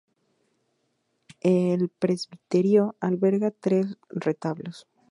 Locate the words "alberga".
3.01-3.51